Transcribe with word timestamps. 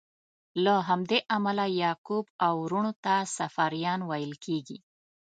له 0.63 0.73
همدې 0.87 1.19
امله 1.35 1.65
یعقوب 1.83 2.25
او 2.45 2.53
وروڼو 2.65 2.91
ته 3.03 3.13
صفاریان 3.37 3.99
ویل 4.09 4.33
کیږي. 4.45 4.77